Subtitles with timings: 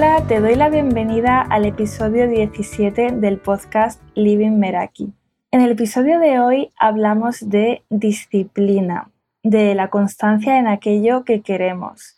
[0.00, 5.12] Hola, te doy la bienvenida al episodio 17 del podcast Living Meraki.
[5.50, 9.10] En el episodio de hoy hablamos de disciplina,
[9.42, 12.14] de la constancia en aquello que queremos,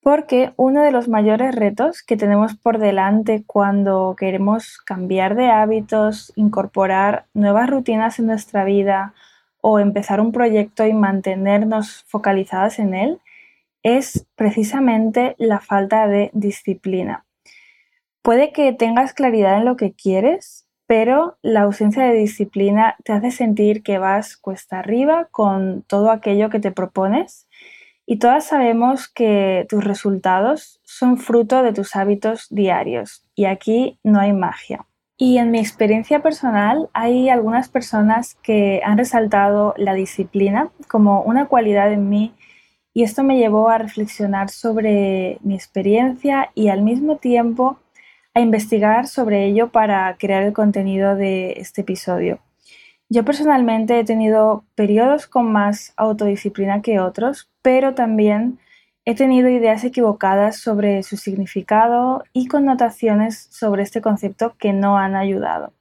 [0.00, 6.32] porque uno de los mayores retos que tenemos por delante cuando queremos cambiar de hábitos,
[6.34, 9.12] incorporar nuevas rutinas en nuestra vida
[9.60, 13.20] o empezar un proyecto y mantenernos focalizadas en él
[13.82, 17.24] es precisamente la falta de disciplina.
[18.22, 23.30] Puede que tengas claridad en lo que quieres, pero la ausencia de disciplina te hace
[23.30, 27.48] sentir que vas cuesta arriba con todo aquello que te propones
[28.06, 34.20] y todas sabemos que tus resultados son fruto de tus hábitos diarios y aquí no
[34.20, 34.86] hay magia.
[35.16, 41.46] Y en mi experiencia personal hay algunas personas que han resaltado la disciplina como una
[41.46, 42.34] cualidad en mí
[42.94, 47.78] y esto me llevó a reflexionar sobre mi experiencia y al mismo tiempo
[48.34, 52.40] a investigar sobre ello para crear el contenido de este episodio.
[53.08, 58.58] Yo personalmente he tenido periodos con más autodisciplina que otros, pero también
[59.04, 65.14] he tenido ideas equivocadas sobre su significado y connotaciones sobre este concepto que no han
[65.14, 65.74] ayudado.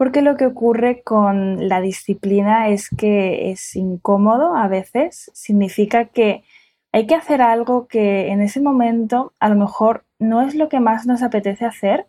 [0.00, 6.42] Porque lo que ocurre con la disciplina es que es incómodo a veces, significa que
[6.90, 10.80] hay que hacer algo que en ese momento a lo mejor no es lo que
[10.80, 12.06] más nos apetece hacer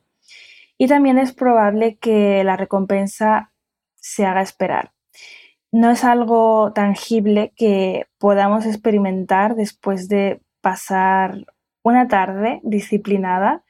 [0.77, 3.51] y también es probable que la recompensa
[3.95, 4.93] se haga esperar.
[5.73, 11.45] No es algo tangible que podamos experimentar después de pasar
[11.83, 13.65] una tarde disciplinada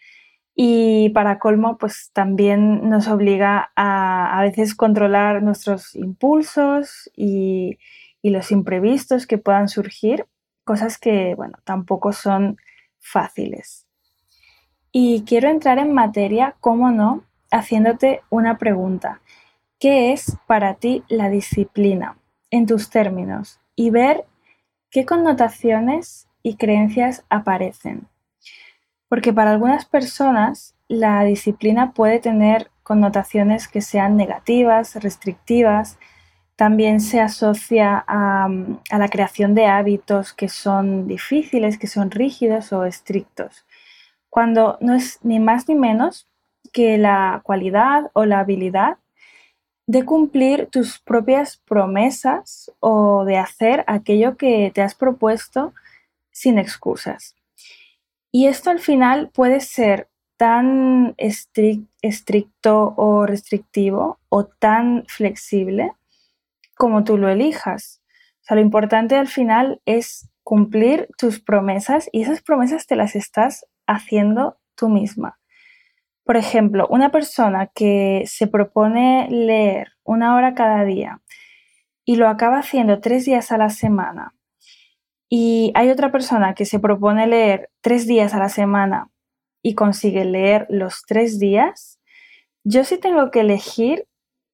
[0.56, 7.78] y para colmo, pues también nos obliga a a veces controlar nuestros impulsos y,
[8.24, 10.28] los imprevistos que puedan surgir,
[10.64, 12.58] cosas que, bueno, tampoco son
[13.00, 13.88] fáciles.
[14.92, 19.22] Y quiero entrar en materia, cómo no, haciéndote una pregunta.
[19.80, 22.18] ¿Qué es para ti la disciplina
[22.52, 23.60] en tus términos?
[23.76, 24.26] Y ver
[24.92, 28.11] qué connotaciones y creencias aparecen.
[29.12, 36.00] Porque para algunas personas la disciplina puede tener connotaciones que sean negativas, restrictivas.
[36.56, 38.48] También se asocia a,
[38.90, 43.66] la creación de hábitos que son difíciles, que son rígidos o estrictos,
[44.30, 46.30] cuando no es ni más ni menos
[46.72, 48.96] que la cualidad o la habilidad
[49.88, 55.74] de cumplir tus propias promesas o de hacer aquello que te has propuesto
[56.32, 57.36] sin excusas.
[58.32, 65.92] Y esto al final puede ser tan estricto o restrictivo o tan flexible
[66.76, 68.02] como tú lo elijas.
[68.50, 74.58] Lo importante al final es cumplir tus promesas y esas promesas te las estás haciendo
[74.76, 75.40] tú misma.
[76.24, 81.22] Por ejemplo, una persona que se propone leer una hora cada día
[82.04, 84.34] y lo acaba haciendo tres días a la semana
[85.34, 89.10] y hay otra persona que se propone leer tres días a la semana
[89.64, 92.02] y consigue leer los tres días,
[92.66, 94.08] yo sí tengo que elegir,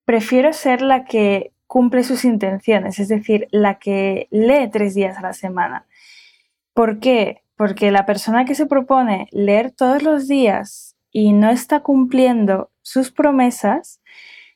[0.06, 5.22] prefiero ser la que cumple sus intenciones, es decir, la que lee tres días a
[5.22, 5.88] la semana.
[6.76, 7.42] ¿Por qué?
[7.56, 13.12] Porque la persona que se propone leer todos los días y no está cumpliendo sus
[13.12, 14.00] promesas,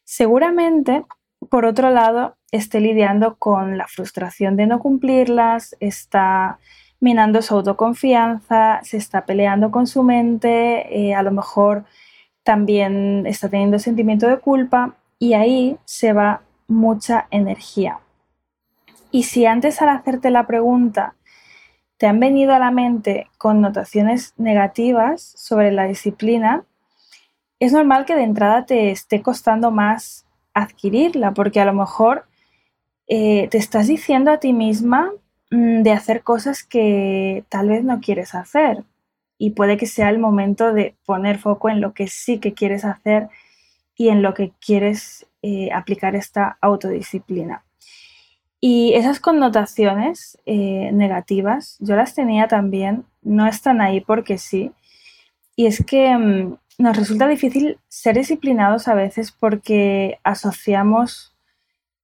[0.04, 1.04] seguramente,
[1.50, 6.60] por otro lado, esté lidiando con la frustración de no cumplirlas, está
[7.00, 11.86] minando su autoconfianza, se está peleando con su mente, eh, a lo mejor
[12.44, 18.00] también está teniendo sentimiento de culpa y ahí se va mucha energía.
[19.10, 21.16] Y si antes al hacerte la pregunta
[21.98, 26.64] te han venido a la mente connotaciones negativas sobre la disciplina,
[27.60, 30.21] es normal que de entrada te esté costando más
[30.54, 32.26] adquirirla, porque a lo mejor
[33.08, 35.12] eh, te estás diciendo a ti misma
[35.50, 38.84] mm, de hacer cosas que tal vez no quieres hacer.
[39.38, 42.86] Y puede que sea el momento de poner foco en lo que sí que quieres
[42.86, 43.30] hacer
[43.96, 47.64] y en lo que quieres eh, aplicar esta autodisciplina.
[48.60, 54.72] Y esas connotaciones eh, negativas, yo las tenía también, no están ahí porque sí.
[55.56, 61.36] Y es que mm, nos resulta difícil ser disciplinados a veces porque asociamos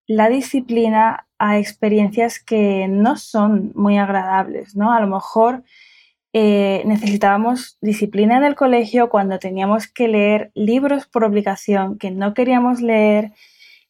[0.07, 4.93] la disciplina a experiencias que no son muy agradables, ¿no?
[4.93, 5.63] A lo mejor
[6.33, 12.33] eh, necesitábamos disciplina en el colegio cuando teníamos que leer libros por obligación que no
[12.33, 13.31] queríamos leer,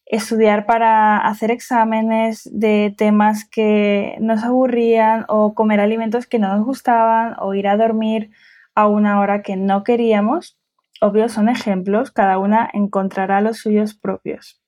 [0.06, 6.64] estudiar para hacer exámenes de temas que nos aburrían o comer alimentos que no nos
[6.64, 8.30] gustaban o ir a dormir
[8.74, 10.57] a una hora que no queríamos.
[11.00, 14.60] Obvio, son ejemplos, cada una encontrará los suyos propios.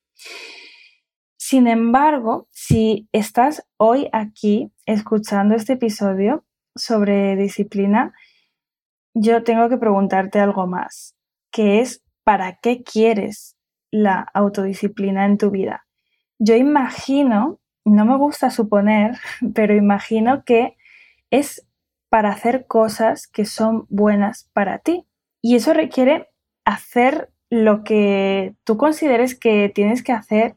[1.36, 6.44] Sin embargo, si estás hoy aquí escuchando este episodio
[6.76, 8.14] sobre disciplina,
[9.14, 11.16] yo tengo que preguntarte algo más,
[11.50, 13.56] que es ¿para qué quieres
[13.90, 15.86] la autodisciplina en tu vida?
[16.38, 19.18] Yo imagino, no me gusta suponer,
[19.54, 20.76] pero imagino que
[21.30, 21.66] es
[22.08, 25.06] para hacer cosas que son buenas para ti.
[25.42, 26.28] Y eso requiere
[26.64, 30.56] hacer lo que tú consideres que tienes que hacer,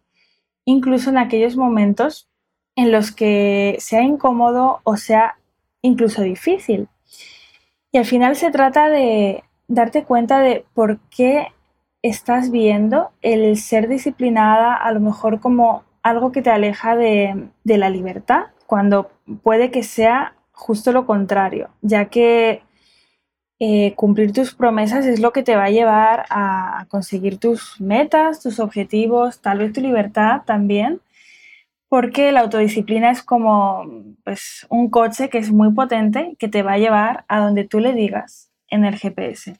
[0.65, 2.29] incluso en aquellos momentos
[2.75, 5.37] en los que sea incómodo o sea
[5.81, 6.87] incluso difícil.
[7.91, 11.47] Y al final se trata de darte cuenta de por qué
[12.01, 17.89] estás viendo el ser disciplinada a lo mejor como algo que te aleja de, la
[17.89, 19.09] libertad, cuando
[19.41, 22.61] puede que sea justo lo contrario, ya que
[23.59, 28.41] eh, cumplir tus promesas es lo que te va a llevar a conseguir tus metas,
[28.41, 31.01] tus objetivos, tal vez tu libertad también,
[31.87, 33.85] porque la autodisciplina es como
[34.23, 37.79] pues, un coche que es muy potente que te va a llevar a donde tú
[37.79, 39.59] le digas en el GPS.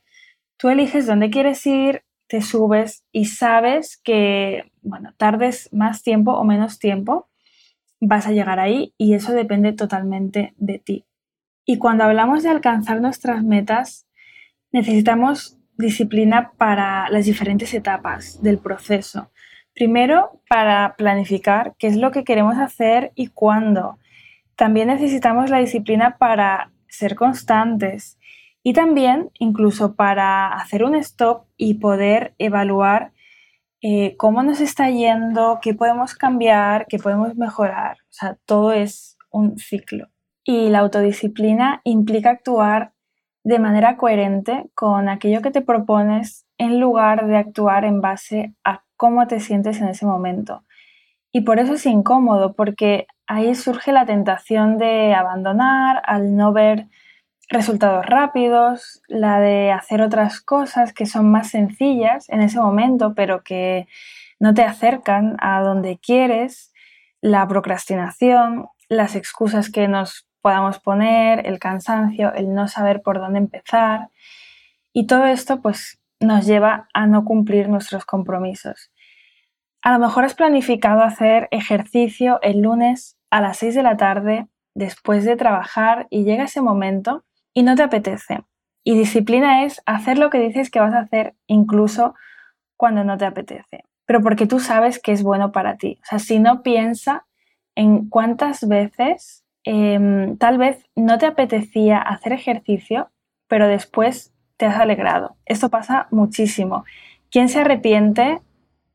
[0.58, 6.44] Tú eliges dónde quieres ir, te subes y sabes que, bueno, tardes más tiempo o
[6.44, 7.30] menos tiempo,
[8.00, 11.06] vas a llegar ahí y eso depende totalmente de ti.
[11.66, 14.06] Y cuando hablamos de alcanzar nuestras metas,
[14.72, 19.32] necesitamos disciplina para las diferentes etapas del proceso.
[19.74, 23.98] Primero, para planificar qué es lo que queremos hacer y cuándo.
[24.56, 28.20] También necesitamos la disciplina para ser constantes
[28.62, 33.14] y también incluso para hacer un stop y poder evaluar
[33.82, 37.98] eh, cómo nos está yendo, qué podemos cambiar, qué podemos mejorar.
[38.10, 40.13] O sea, todo es un ciclo.
[40.46, 42.94] Y la autodisciplina implica actuar
[43.44, 48.84] de manera coherente con aquello que te propones en lugar de actuar en base a
[48.96, 50.64] cómo te sientes en ese momento.
[51.32, 56.88] Y por eso es incómodo, porque ahí surge la tentación de abandonar al no ver
[57.50, 63.44] resultados rápidos, la de hacer otras cosas que son más sencillas en ese momento, pero
[63.44, 63.88] que
[64.40, 66.72] no te acercan a donde quieres,
[67.22, 73.40] la procrastinación, las excusas que nos podamos poner, el cansancio, el no saber por dónde
[73.40, 74.10] empezar.
[74.92, 78.92] Y todo esto pues nos lleva a no cumplir nuestros compromisos.
[79.82, 84.48] A lo mejor has planificado hacer ejercicio el lunes a las 6 de la tarde
[84.76, 87.24] después de trabajar y llega ese momento
[87.54, 88.44] y no te apetece.
[88.84, 92.16] Y disciplina es hacer lo que dices que vas a hacer incluso
[92.76, 96.00] cuando no te apetece, pero porque tú sabes que es bueno para ti.
[96.02, 97.26] O sea, si no piensa
[97.76, 103.10] en cuántas veces em, tal vez no te apetecía hacer ejercicio,
[103.48, 105.36] pero después te has alegrado.
[105.46, 106.86] Esto pasa muchísimo.
[107.32, 108.42] ¿Quién se arrepiente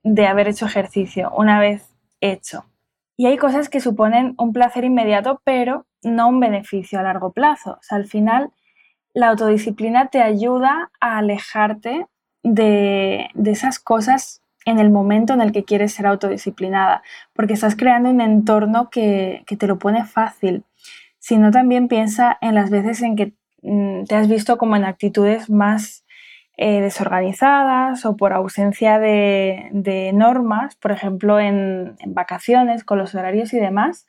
[0.03, 2.65] de haber hecho ejercicio una vez hecho?
[3.17, 7.73] Y hay cosas que suponen un placer inmediato, pero no un beneficio a largo plazo.
[7.73, 8.53] O sea, al final,
[9.13, 12.07] la autodisciplina te ayuda a alejarte
[12.43, 18.11] de, esas cosas en el momento en el que quieres ser autodisciplinada, porque estás creando
[18.11, 20.65] un entorno que, te lo pone fácil,
[21.19, 23.33] sino también piensa en las veces en que
[23.63, 26.05] mm, te has visto como en actitudes más
[26.59, 33.55] eh, desorganizadas o por ausencia de, normas, por ejemplo, en, en, vacaciones, con los horarios
[33.55, 34.07] y demás.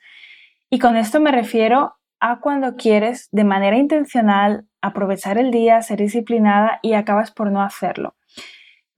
[0.68, 6.00] Y con esto me refiero a cuando quieres de manera intencional aprovechar el día, ser
[6.00, 8.14] disciplinada y acabas por no hacerlo.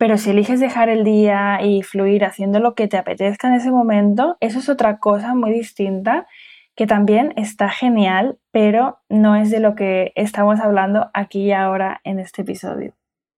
[0.03, 3.71] Pero si eliges dejar el día y fluir haciendo lo que te apetezca en ese
[3.71, 6.27] momento, eso es otra cosa muy distinta
[6.75, 12.01] que también está genial, pero no es de lo que estamos hablando aquí y ahora
[12.03, 12.95] en este episodio.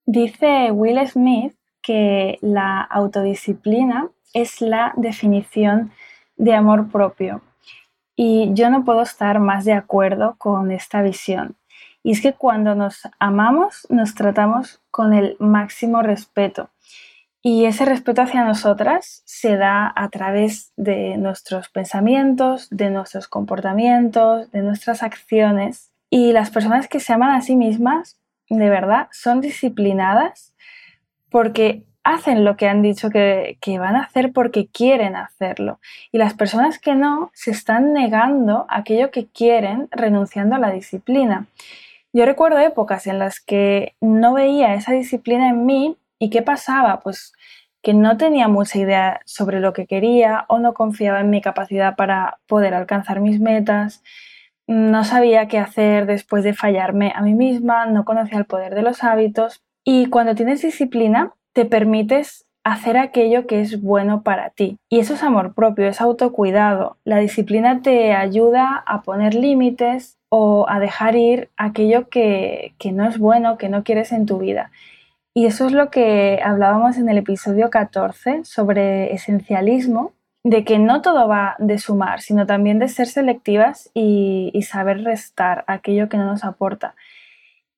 [0.07, 5.91] Dice Will Smith que la autodisciplina es la definición
[6.37, 7.43] de amor propio.
[8.15, 11.57] Y yo no puedo estar más de acuerdo con esta visión.
[12.03, 16.71] Y es que cuando nos amamos, nos tratamos con el máximo respeto.
[17.43, 24.51] Y ese respeto hacia nosotras se da a través de nuestros pensamientos, de nuestros comportamientos,
[24.53, 25.93] de nuestras acciones.
[26.09, 28.19] Y las personas que se aman a sí mismas
[28.49, 30.55] de verdad son disciplinadas
[31.31, 35.81] porque hacen lo que han dicho que, van a hacer porque quieren hacerlo.
[36.11, 41.47] Y las personas que no se están negando aquello que quieren renunciando a la disciplina.
[42.13, 47.01] Yo recuerdo épocas en las que no veía esa disciplina en mí y qué pasaba,
[47.01, 47.33] pues
[47.83, 51.97] que no tenía mucha idea sobre lo que quería o no confiaba en mi capacidad
[51.97, 54.03] para poder alcanzar mis metas
[54.67, 58.83] no sabía qué hacer después de fallarme a mí misma, no conocía el poder de
[58.83, 64.79] los hábitos y cuando tienes disciplina te permites hacer aquello que es bueno para ti.
[64.89, 66.97] Y eso es amor propio, es autocuidado.
[67.05, 73.07] La disciplina te ayuda a poner límites o a dejar ir aquello que, que no
[73.07, 74.71] es bueno, que no quieres en tu vida.
[75.35, 81.03] Y eso es lo que hablábamos en el episodio 14 sobre esencialismo, de que no
[81.03, 86.17] todo va de sumar, sino también de ser selectivas y, y saber restar aquello que
[86.17, 86.95] no nos aporta.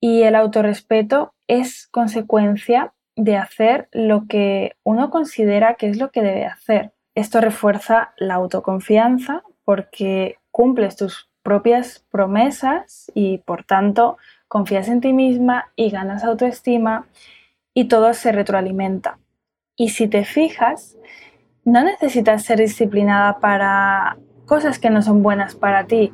[0.00, 6.22] Y el autorrespeto es consecuencia de hacer lo que uno considera que es lo que
[6.22, 6.92] debe hacer.
[7.16, 14.16] Esto refuerza la autoconfianza porque cumples tus propias promesas y por tanto
[14.48, 17.06] confías en ti misma y ganas autoestima
[17.74, 19.18] y todo se retroalimenta.
[19.76, 20.96] Y si te fijas,
[21.64, 26.12] no necesitas ser disciplinada para cosas que no son buenas para ti,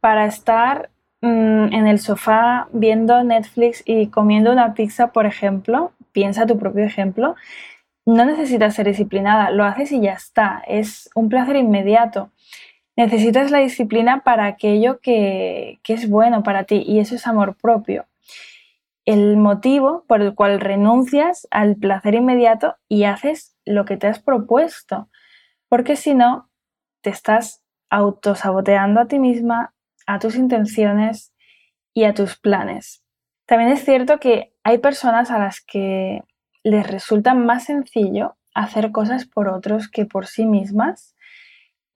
[0.00, 0.90] para estar
[1.22, 6.84] mm, en el sofá viendo Netflix y comiendo una pizza, por ejemplo, piensa tu propio
[6.84, 7.34] ejemplo,
[8.06, 12.30] no necesitas ser disciplinada, lo haces y ya está, es un placer inmediato.
[12.98, 17.54] Necesitas la disciplina para aquello que, que es bueno para ti y eso es amor
[17.54, 18.06] propio.
[19.04, 24.18] El motivo por el cual renuncias al placer inmediato y haces lo que te has
[24.18, 25.08] propuesto,
[25.68, 26.50] porque si no,
[27.00, 29.74] te estás autosaboteando a ti misma,
[30.08, 31.32] a tus intenciones
[31.94, 33.04] y a tus planes.
[33.46, 36.24] También es cierto que hay personas a las que
[36.64, 41.14] les resulta más sencillo hacer cosas por otros que por sí mismas,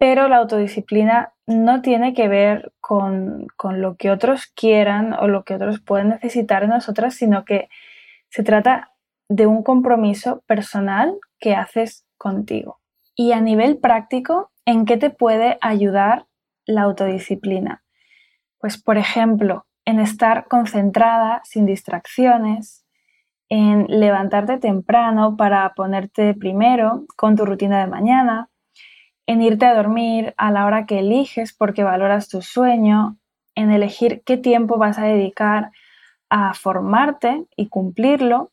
[0.03, 5.55] pero la autodisciplina no tiene que ver con, lo que otros quieran o lo que
[5.55, 7.69] otros pueden necesitar de nosotras, sino que
[8.29, 8.91] se trata
[9.29, 12.81] de un compromiso personal que haces contigo.
[13.15, 16.27] Y a nivel práctico, ¿en qué te puede ayudar
[16.67, 17.85] la autodisciplina?
[18.59, 22.85] Pues, por ejemplo, en estar concentrada, sin distracciones,
[23.49, 28.49] en levantarte temprano para ponerte primero con tu rutina de mañana,
[29.33, 33.17] en irte a dormir a la hora que eliges porque valoras tu sueño,
[33.55, 35.71] en elegir qué tiempo vas a dedicar
[36.29, 38.53] a formarte y cumplirlo,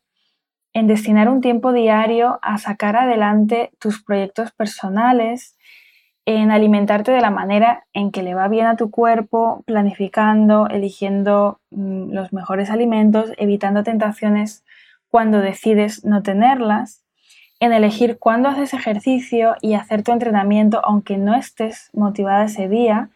[0.72, 5.56] en destinar un tiempo diario a sacar adelante tus proyectos personales,
[6.26, 11.60] en alimentarte de la manera en que le va bien a tu cuerpo, planificando, eligiendo
[11.70, 14.64] mm, los mejores alimentos, evitando tentaciones
[15.08, 16.99] cuando decides no tenerlas,
[17.60, 23.10] en elegir cuándo haces ejercicio y hacer tu entrenamiento aunque no estés motivada ese día,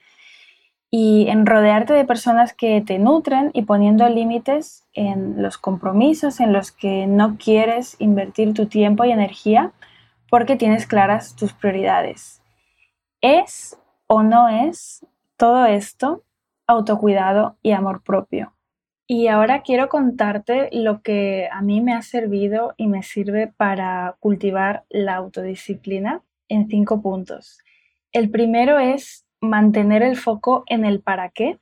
[0.97, 6.53] y en rodearte de personas que te nutren y poniendo límites en los compromisos en
[6.53, 9.73] los que no quieres invertir tu tiempo y energía
[10.31, 12.43] porque tienes claras tus prioridades.
[13.21, 15.05] ¿Es o no es
[15.37, 16.23] todo esto
[16.69, 18.53] autocuidado y amor propio?
[19.06, 24.16] Y ahora quiero contarte lo que a mí me ha servido y me sirve para
[24.20, 27.58] cultivar la autodisciplina en cinco puntos.
[28.12, 31.58] El primero es mantener el foco en el para qué,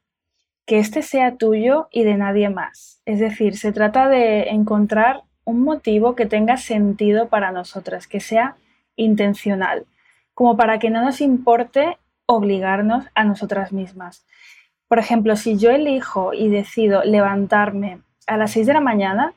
[0.66, 3.00] que este sea tuyo y de nadie más.
[3.06, 8.56] Es decir, se trata de encontrar un motivo que tenga sentido para nosotras, que sea
[8.94, 9.86] intencional
[10.34, 14.26] como para que no nos importe obligarnos a nosotras mismas.
[14.92, 19.32] Por ejemplo, si yo elijo y decido levantarme a las 6 de la mañana,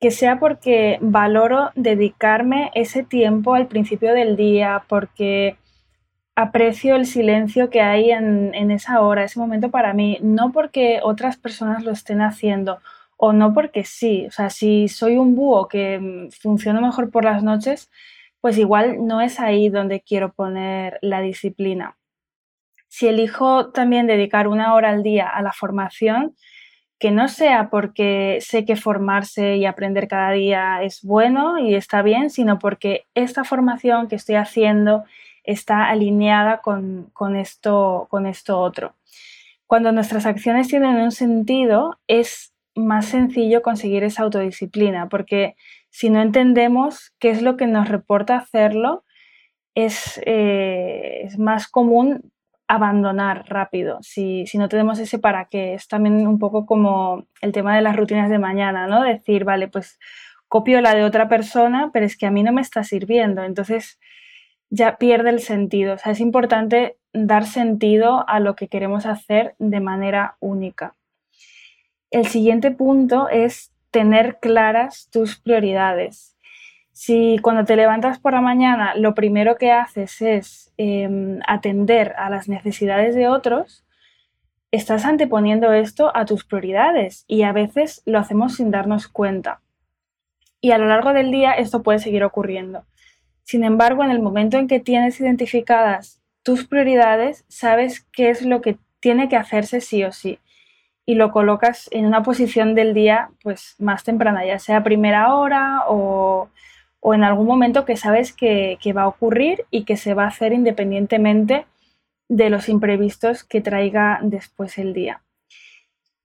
[0.00, 5.58] que sea porque valoro dedicarme ese tiempo al principio del día, porque
[6.34, 11.36] aprecio el silencio que hay en, esa hora, ese momento para mí, no porque otras
[11.36, 12.78] personas lo estén haciendo
[13.18, 14.24] o no porque sí.
[14.26, 17.90] O sea, si soy un búho que mm, funciona mejor por las noches,
[18.40, 21.98] pues igual no es ahí donde quiero poner la disciplina.
[22.96, 26.36] Si elijo también dedicar una hora al día a la formación,
[27.00, 32.02] que no sea porque sé que formarse y aprender cada día es bueno y está
[32.02, 35.02] bien, sino porque esta formación que estoy haciendo
[35.42, 38.94] está alineada con, esto, con esto otro.
[39.66, 45.56] Cuando nuestras acciones tienen un sentido, es más sencillo conseguir esa autodisciplina, porque
[45.90, 49.02] si no entendemos qué es lo que nos reporta hacerlo,
[49.74, 52.30] es, eh, más común
[52.68, 55.74] abandonar rápido, si, no tenemos ese para qué.
[55.74, 59.02] Es también un poco como el tema de las rutinas de mañana, ¿no?
[59.02, 59.98] Decir, vale, pues
[60.48, 63.98] copio la de otra persona, pero es que a mí no me está sirviendo, entonces
[64.70, 65.94] ya pierde el sentido.
[65.94, 70.94] O sea, es importante dar sentido a lo que queremos hacer de manera única.
[72.10, 76.33] El siguiente punto es tener claras tus prioridades.
[76.94, 82.30] Si cuando te levantas por la mañana lo primero que haces es em, atender a
[82.30, 83.84] las necesidades de otros,
[84.70, 89.60] estás anteponiendo esto a tus prioridades y a veces lo hacemos sin darnos cuenta.
[90.60, 92.84] Y a lo largo del día esto puede seguir ocurriendo.
[93.42, 98.60] Sin embargo, en el momento en que tienes identificadas tus prioridades, sabes qué es lo
[98.60, 100.38] que tiene que hacerse sí o sí
[101.04, 105.82] y lo colocas en una posición del día pues más temprana, ya sea primera hora
[105.88, 106.50] o,
[107.12, 110.28] en algún momento que sabes que, que, va a ocurrir y que se va a
[110.28, 111.66] hacer independientemente
[112.28, 115.22] de los imprevistos que traiga después el día.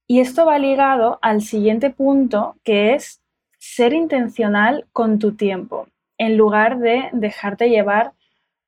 [0.08, 3.22] Y esto va ligado al siguiente punto, que es
[3.58, 8.14] ser intencional con tu tiempo, en lugar de dejarte llevar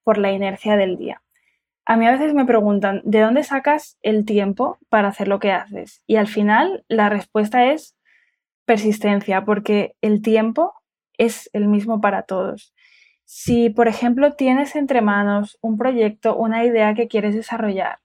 [0.03, 1.21] por la inercia del día.
[1.85, 5.51] A mí a veces me preguntan, ¿de dónde sacas el tiempo para hacer lo que
[5.51, 6.03] haces?
[6.07, 7.95] Y al final la respuesta es
[8.65, 10.73] persistencia, porque el tiempo
[11.21, 12.73] es el mismo para todos.
[13.25, 17.99] Si, por ejemplo, tienes entre manos un proyecto, una idea que quieres desarrollar,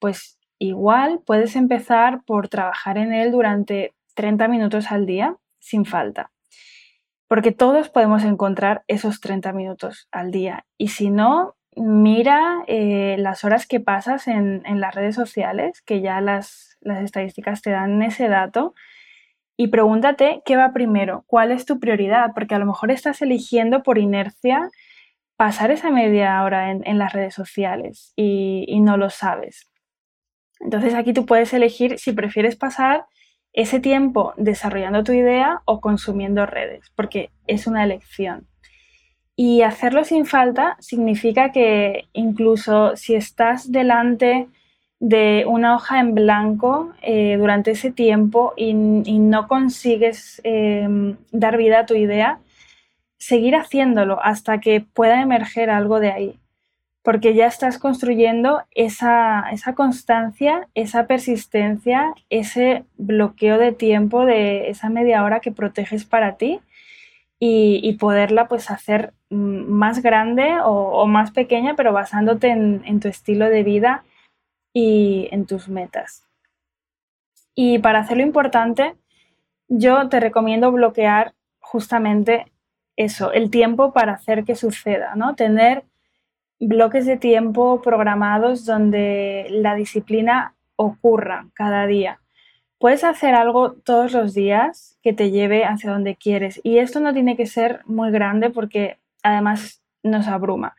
[0.00, 6.32] pues igual puedes empezar por trabajar en él durante 30 minutos al día sin falta.
[7.28, 10.66] Porque todos podemos encontrar esos 30 minutos al día.
[10.76, 16.20] Y si no, mira eh, las horas que pasas en, las redes sociales, que ya
[16.20, 18.74] las, estadísticas te dan ese dato,
[19.60, 23.82] y pregúntate qué va primero, cuál es tu prioridad, porque a lo mejor estás eligiendo
[23.82, 24.70] por inercia
[25.36, 29.70] pasar esa media hora en, las redes sociales y, y, no lo sabes.
[30.60, 33.04] Entonces aquí tú puedes elegir si prefieres pasar
[33.52, 38.48] ese tiempo desarrollando tu idea o consumiendo redes, porque es una elección.
[39.36, 44.48] Y hacerlo sin falta significa que incluso si estás delante
[45.00, 51.80] de una hoja en blanco eh, durante ese tiempo y, no consigues em, dar vida
[51.80, 52.38] a tu idea,
[53.16, 56.38] seguir haciéndolo hasta que pueda emerger algo de ahí,
[57.02, 64.90] porque ya estás construyendo esa, esa constancia, esa persistencia, ese bloqueo de tiempo de esa
[64.90, 66.60] media hora que proteges para ti
[67.38, 73.62] y, poderla pues hacer más grande o, más pequeña, pero basándote en, tu estilo de
[73.62, 74.04] vida
[74.72, 76.26] y en tus metas.
[77.54, 78.94] Y para hacerlo importante,
[79.68, 82.46] yo te recomiendo bloquear justamente
[82.96, 85.34] eso, el tiempo para hacer que suceda, ¿no?
[85.34, 85.84] Tener
[86.58, 92.20] bloques de tiempo programados donde la disciplina ocurra cada día.
[92.78, 97.12] Puedes hacer algo todos los días que te lleve hacia donde quieres y esto no
[97.12, 100.76] tiene que ser muy grande porque además nos abruma.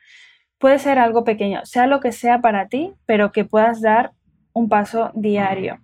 [0.62, 4.12] Puede ser algo pequeño, sea lo que sea para ti, pero que puedas dar
[4.52, 5.80] un paso diario.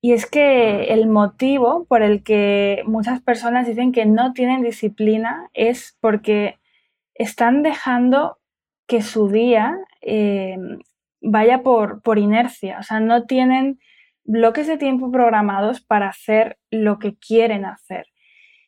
[0.00, 5.50] Y es que el motivo por el que muchas personas dicen que no tienen disciplina
[5.54, 6.60] es porque
[7.14, 8.38] están dejando
[8.86, 10.56] que su día eh,
[11.20, 13.80] vaya por, por inercia, o sea, no tienen
[14.22, 18.06] bloques de tiempo programados para hacer lo que quieren hacer.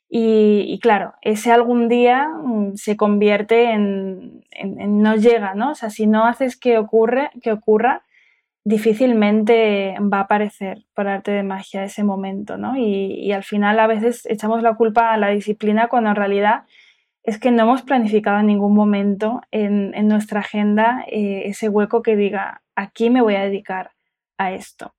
[0.08, 5.72] Y, claro, ese algún día mm, se convierte en, no llega, ¿no?
[5.72, 8.04] O sea, si no haces que, ocurre, que ocurra,
[8.64, 12.76] difícilmente va a aparecer por arte de magia ese momento, ¿no?
[12.76, 16.64] Y, al final a veces echamos la culpa a la disciplina cuando en realidad
[17.22, 22.16] es que no hemos planificado en ningún momento en, nuestra agenda eh, ese hueco que
[22.16, 23.92] diga, aquí me voy a dedicar
[24.38, 24.94] a esto.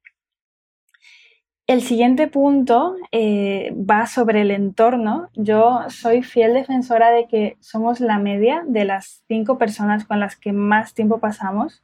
[1.67, 5.29] El siguiente punto eh, va sobre el entorno.
[5.35, 10.37] Yo soy fiel defensora de que somos la media de las cinco personas con las
[10.37, 11.83] que más tiempo pasamos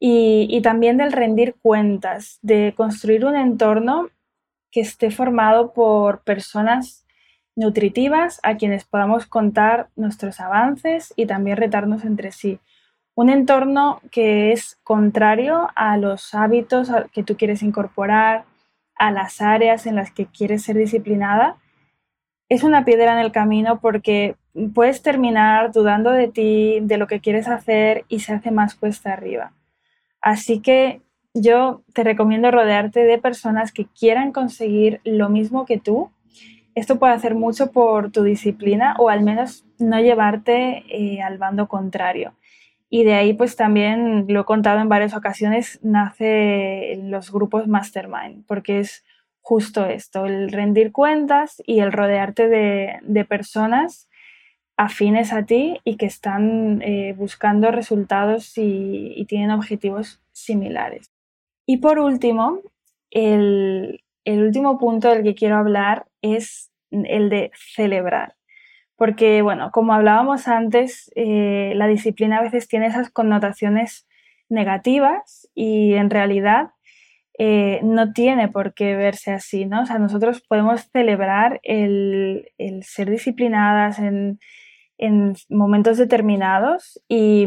[0.00, 4.08] y, y también del rendir cuentas, de construir un entorno
[4.70, 7.04] que esté formado por personas
[7.56, 12.58] nutritivas a quienes podamos contar nuestros avances y también retarnos entre sí.
[13.14, 18.46] Un entorno que es contrario a los hábitos que tú quieres incorporar,
[18.96, 21.56] a las áreas en las que quieres ser disciplinada,
[22.48, 24.36] es una piedra en el camino porque
[24.74, 29.12] puedes terminar dudando de ti, de lo que quieres hacer y se hace más cuesta
[29.12, 29.52] arriba.
[30.20, 31.02] Así que
[31.34, 36.10] yo te recomiendo rodearte de personas que quieran conseguir lo mismo que tú.
[36.74, 41.66] Esto puede hacer mucho por tu disciplina o al menos no llevarte eh, al bando
[41.66, 42.34] contrario.
[42.90, 48.46] Y de ahí, pues también lo he contado en varias ocasiones, nace los grupos Mastermind,
[48.46, 49.04] porque es
[49.44, 54.08] justo esto, el rendir cuentas y el rodearte de, personas
[54.76, 61.12] afines a ti y que están eh, buscando resultados y, tienen objetivos similares.
[61.66, 62.60] Y por último,
[63.10, 68.36] el, el último punto del que quiero hablar es el de celebrar.
[68.96, 74.06] Porque, bueno, como hablábamos antes, eh, la disciplina a veces tiene esas connotaciones
[74.48, 76.70] negativas y en realidad
[77.36, 79.82] eh, no tiene por qué verse así, ¿no?
[79.82, 82.48] O sea, nosotros podemos celebrar el,
[82.82, 84.38] ser disciplinadas en,
[85.50, 87.46] momentos determinados y,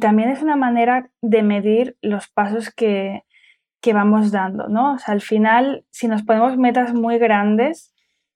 [0.00, 3.22] también es una manera de medir los pasos que,
[3.92, 4.94] vamos dando, ¿no?
[4.94, 7.92] O sea, al final, si nos ponemos metas muy grandes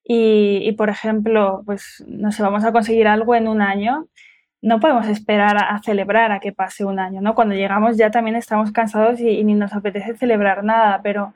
[0.06, 4.08] y, por ejemplo, pues, no sé, vamos a conseguir algo en un año,
[4.60, 7.34] no podemos esperar a, celebrar a que pase un año, ¿no?
[7.34, 11.34] Cuando llegamos ya también estamos cansados y, ni nos apetece celebrar nada, pero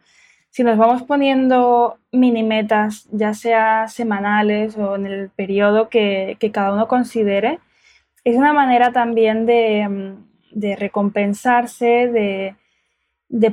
[0.50, 6.72] si nos vamos poniendo mini metas, ya sea semanales o en el periodo que, cada
[6.72, 7.60] uno considere,
[8.24, 10.16] es una manera también de,
[10.76, 12.56] recompensarse, de,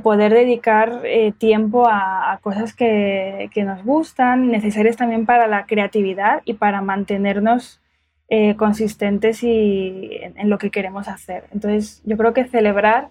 [0.01, 6.41] poder dedicar eh, tiempo a, cosas que, que, nos gustan, necesarias también para la creatividad
[6.45, 7.81] y para mantenernos
[8.27, 11.43] eh, consistentes y en, lo que queremos hacer.
[11.51, 13.09] Entonces, yo creo que celebrar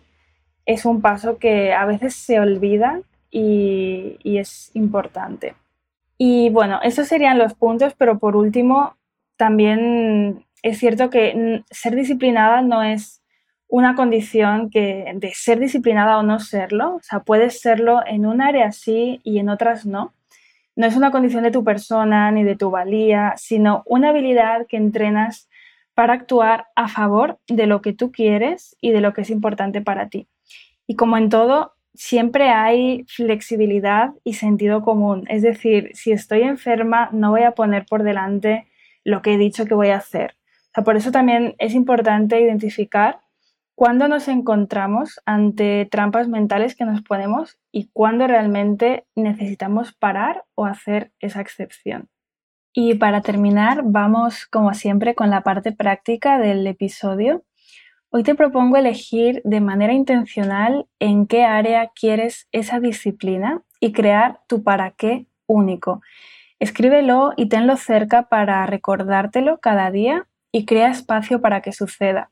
[0.67, 3.01] es un paso que a veces se olvida
[3.31, 5.55] y, es importante.
[6.19, 8.97] Y bueno, esos serían los puntos, pero por último,
[9.37, 13.23] también es cierto que ser disciplinada no es
[13.69, 18.41] una condición que de ser disciplinada o no serlo, o sea, puedes serlo en un
[18.41, 20.13] área sí y en otras no
[20.77, 24.77] no es una condición de tu persona ni de tu valía, sino una habilidad que
[24.77, 25.49] entrenas
[25.95, 29.81] para actuar a favor de lo que tú quieres y de lo que es importante
[29.81, 30.27] para ti.
[30.87, 35.25] Y como en todo, siempre hay flexibilidad y sentido común.
[35.29, 38.67] Es decir, si estoy enferma, no voy a poner por delante
[39.05, 40.35] lo que he dicho que voy a hacer.
[40.85, 43.21] por eso también es importante identificar
[43.75, 50.65] cuándo nos encontramos ante trampas mentales que nos ponemos y cuándo realmente necesitamos parar o
[50.65, 52.09] hacer esa excepción.
[52.73, 57.45] Y para terminar, vamos como siempre con la parte práctica del episodio.
[58.11, 64.41] Hoy te propongo elegir de manera intencional en qué área quieres esa disciplina y crear
[64.49, 66.01] tu para qué único.
[66.59, 72.31] Escríbelo y tenlo cerca para recordártelo cada día y crea espacio para que suceda.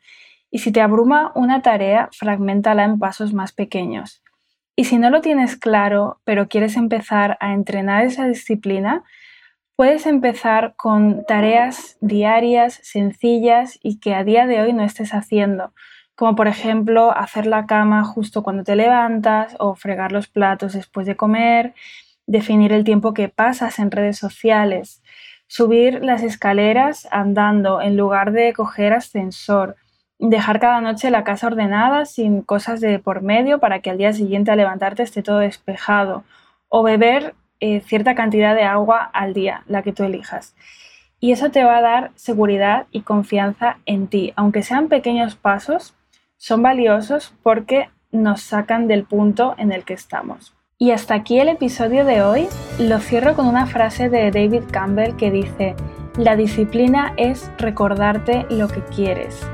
[0.55, 4.23] Y si te abruma una tarea, fragmentala en pasos más pequeños.
[4.77, 9.03] Y si no lo tienes claro, pero quieres empezar a entrenar esa disciplina,
[9.77, 15.73] puedes empezar con tareas diarias, sencillas y que a día de hoy no estés haciendo,
[16.15, 21.07] como por ejemplo hacer la cama justo cuando te levantas o fregar los platos después
[21.07, 21.75] de comer,
[22.27, 25.03] definir el tiempo que pasas en redes sociales,
[25.47, 29.77] subir las escaleras andando en lugar de coger ascensor,
[30.29, 34.13] dejar cada noche la casa ordenada sin cosas de por medio para que al día
[34.13, 36.25] siguiente al levantarte esté todo despejado
[36.69, 40.55] o beber eh, cierta cantidad de agua al día, la que tú elijas.
[41.21, 44.33] Y eso te va a dar seguridad y confianza en ti.
[44.35, 45.95] Aunque sean pequeños pasos,
[46.37, 50.55] son valiosos porque nos sacan del punto en el que estamos.
[50.79, 52.49] Y hasta aquí el episodio de hoy.
[52.81, 55.77] Lo cierro con una frase de David Campbell que dice,
[56.17, 59.47] la disciplina es recordarte lo que quieres.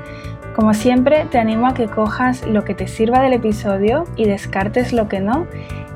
[0.58, 4.92] Como siempre, te animo a que cojas lo que te sirva del episodio y descartes
[4.92, 5.46] lo que no.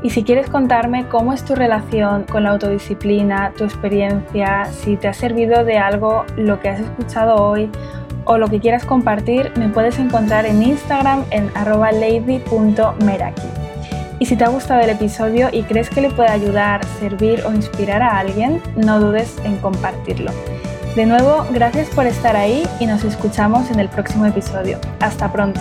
[0.04, 5.08] Y si quieres contarme cómo es tu relación con la autodisciplina, tu experiencia, si te
[5.08, 7.72] ha servido de algo lo que has escuchado hoy
[8.24, 13.42] o lo que quieras compartir, me puedes encontrar en Instagram en lady.meraki.
[14.20, 17.52] Y si te ha gustado el episodio y crees que le puede ayudar, servir o
[17.52, 20.30] inspirar a alguien, no dudes en compartirlo.
[20.94, 24.78] De nuevo, gracias por estar ahí y nos escuchamos en el próximo episodio.
[25.00, 25.60] Hasta pronto.